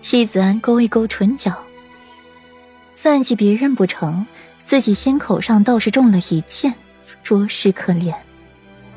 [0.00, 1.52] 戚子安勾一勾唇角，
[2.92, 4.24] 算计别人不成，
[4.64, 6.74] 自己心口上倒是中了一箭，
[7.22, 8.14] 着实可怜。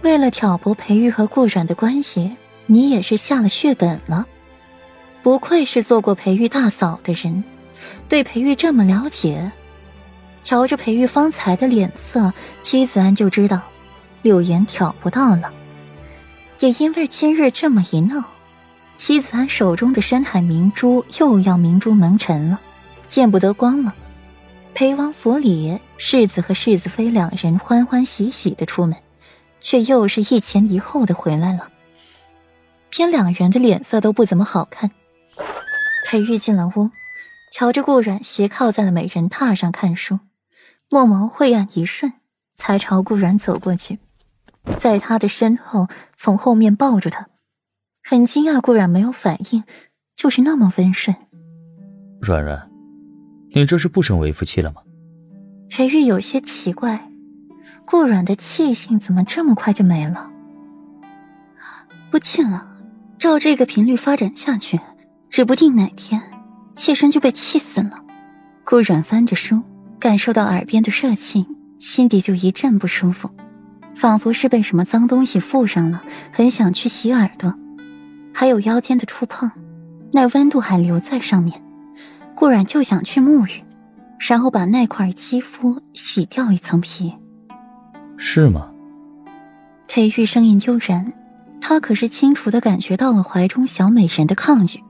[0.01, 4.25] 为了挑拨裴玉和顾阮的关系，你也是下了血本了。
[5.23, 7.43] 不愧是做过裴玉大嫂的人，
[8.09, 9.51] 对裴玉这么了解。
[10.41, 12.33] 瞧着裴玉方才的脸色，
[12.63, 13.61] 戚子安就知道
[14.23, 15.53] 柳岩挑不到了。
[16.59, 18.23] 也因为今日这么一闹，
[19.01, 22.61] 戚子安手中的深海明珠又要明珠蒙尘了，
[23.07, 23.95] 见不得光了。
[24.75, 28.95] 裴王府里，世子和世子妃两人欢欢喜喜的出门，
[29.59, 31.71] 却又是一前一后的回来了，
[32.91, 34.91] 偏两人的脸色都不怎么好看。
[36.05, 36.91] 裴玉进了屋，
[37.51, 40.19] 瞧着顾阮斜靠在了美人榻上看书，
[40.89, 42.13] 墨眸晦暗一瞬，
[42.53, 43.97] 才朝顾阮走过去，
[44.77, 47.25] 在他的身后从后面抱住他，
[48.11, 49.63] 很惊讶顾阮没有反应，
[50.17, 51.15] 就是那么温顺。
[52.19, 52.69] 软软，
[53.51, 54.81] 你这是不生为夫妻了吗？
[55.69, 57.09] 裴玉有些奇怪，
[57.85, 60.29] 顾软的气性怎么这么快就没了？
[62.11, 62.75] 不气了，
[63.17, 64.77] 照这个频率发展下去。
[65.29, 66.21] 指不定哪天，
[66.75, 68.03] 妾身就被气死了。
[68.65, 69.61] 顾软翻着书，
[70.01, 71.47] 感受到耳边的热气，
[71.79, 73.29] 心底就一阵不舒服，
[73.95, 77.57] 仿佛是被什么脏东西附上了，很想去洗耳朵。
[78.33, 79.51] 还有腰间的触碰，
[80.11, 81.61] 那温度还留在上面。
[82.35, 83.63] 顾然就想去沐浴，
[84.19, 87.13] 然后把那块肌肤洗掉一层皮。
[88.17, 88.71] 是吗？
[89.87, 91.13] 裴玉声音悠然，
[91.59, 94.83] 他可是清楚的感觉到了怀中小美人的抗拒。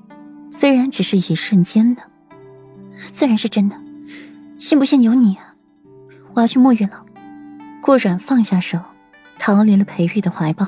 [0.52, 2.04] 虽然只是一瞬间的，
[3.14, 3.76] 自然是真的。
[4.60, 5.56] 信不信由你啊！
[6.34, 7.06] 我要去沐浴了。
[7.82, 8.78] 顾阮放下手，
[9.40, 10.68] 逃离了裴玉的怀抱，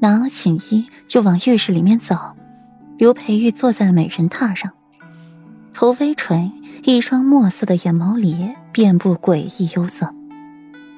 [0.00, 2.16] 拿了寝衣就往浴室里面走，
[2.96, 4.72] 留裴玉坐在了美人榻上，
[5.74, 6.50] 头微垂，
[6.84, 10.14] 一双墨色的眼眸里遍布诡异忧色。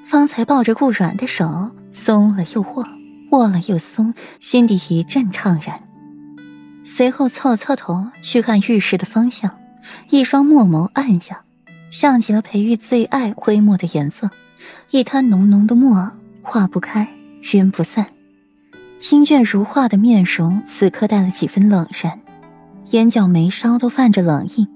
[0.05, 2.87] 方才抱着顾阮的手松了又握，
[3.33, 5.83] 握了又松，心底一阵怅然。
[6.85, 9.59] 随后侧侧头去看浴室的方向，
[10.11, 11.45] 一双墨眸暗下，
[11.91, 14.31] 像极了裴玉最爱灰墨的颜色，
[14.91, 16.13] 一滩浓浓的墨
[16.43, 17.09] 化不开，
[17.53, 18.12] 晕不散。
[19.03, 22.21] 清隽如画的面容此刻带了几分冷然，
[22.93, 24.69] 眼角眉梢都泛着冷意，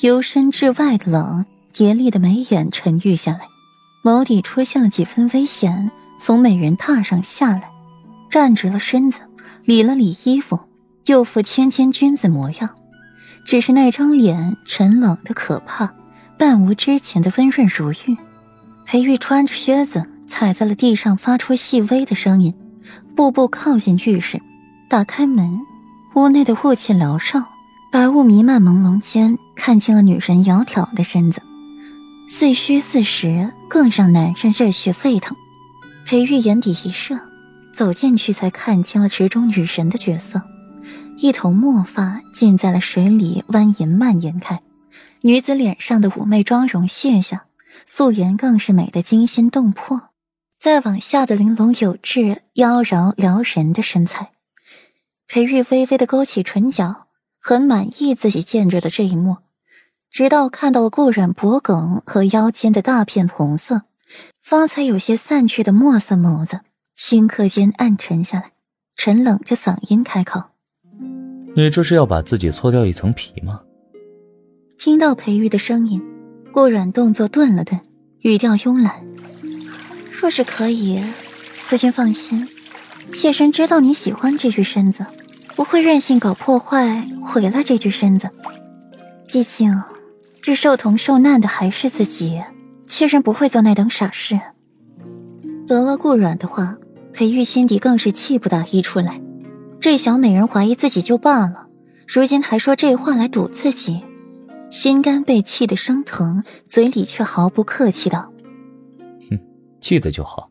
[0.00, 1.44] 由深至外的冷，
[1.76, 3.40] 严厉的眉眼沉郁下来，
[4.02, 7.68] 眸底出现了几分危险，从美人榻上下来，
[8.30, 9.18] 站直了身子，
[9.66, 10.58] 理了理衣服。
[11.04, 12.70] 又复谦谦君子模样，
[13.44, 15.92] 只是那张脸沉冷的可怕，
[16.38, 18.16] 半无之前的温润如玉。
[18.86, 22.54] 裴玉穿着靴子踩在了地上，发出细微的声音，
[23.14, 24.40] 步步靠近浴室，
[24.88, 25.60] 打开门，
[26.14, 27.46] 屋内的雾气缭绕，
[27.90, 31.42] 白雾弥漫，朦胧间看清了女神窈窕的身子，
[32.30, 35.36] 似虚似实，更让男人热血沸腾。
[36.04, 37.18] 裴玉眼底一热，
[37.74, 40.42] 走进去才看清了池中女神的角色。
[41.18, 44.60] 一头墨发浸在了水里，蜿蜒蔓延开。
[45.22, 47.46] 女子脸上的妩媚妆容卸下，
[47.86, 50.10] 素颜更是美得惊心动魄。
[50.66, 54.32] 再往下的玲珑有致、妖娆撩人的身材，
[55.28, 57.06] 裴玉微微的勾起唇角，
[57.40, 59.36] 很满意自己见着的这一幕。
[60.10, 63.82] 直到看到了顾染脖颈和腰间的大片红色，
[64.40, 66.62] 方才有些散去的墨色眸子，
[66.98, 68.50] 顷刻间暗沉下来，
[68.96, 70.42] 沉冷着嗓音开口。
[71.54, 73.60] 你这是要把自己搓掉一层皮吗？
[74.76, 76.02] 听到裴玉的声音，
[76.52, 77.80] 顾染动作顿了顿，
[78.22, 79.06] 语调慵懒
[80.18, 81.02] ：“若是可以，
[81.62, 82.48] 夫君放心，
[83.12, 85.04] 妾身知道你喜欢这具身子，
[85.54, 88.30] 不会任性搞破坏，毁了这具身子。
[89.28, 89.82] 毕竟，
[90.40, 92.40] 这受疼受难的还是自己，
[92.86, 94.40] 妾身不会做那等傻事。”
[95.68, 96.78] 得了顾阮的话，
[97.12, 99.20] 裴玉心底更是气不打一处来。
[99.80, 101.66] 这小美人怀疑自己就罢了，
[102.08, 104.02] 如今还说这话来堵自己，
[104.70, 108.32] 心肝被气得生疼，嘴里却毫不客气道：“，
[109.86, 110.50] 记得就好。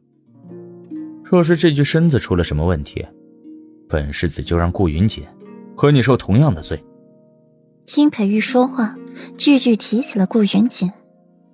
[1.22, 3.06] 若是这具身子出了什么问题，
[3.90, 5.26] 本世子就让顾云锦
[5.76, 6.82] 和你受同样的罪。”
[7.86, 8.96] 听裴玉说话，
[9.38, 10.90] 句句提起了顾云锦，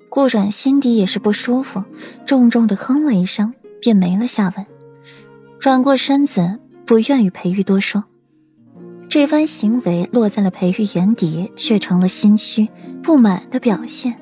[0.10, 1.84] 顾阮心底也是不舒服，
[2.24, 3.52] 重重的哼了一声，
[3.82, 4.66] 便没了下文，
[5.60, 6.60] 转过身子。
[6.86, 8.04] 不愿与裴玉多说，
[9.10, 12.68] 这番行为落在了裴玉眼底，却成了心虚
[13.02, 14.20] 不满的表现。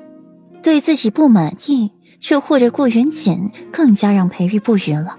[0.62, 1.90] 对自己不满意，
[2.20, 5.18] 却护着顾云锦，更加让裴玉不愉了。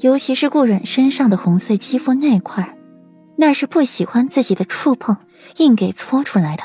[0.00, 2.76] 尤其是顾阮身上的红色肌肤那块
[3.36, 5.16] 那是不喜欢自己的触碰，
[5.58, 6.64] 硬给搓出来的。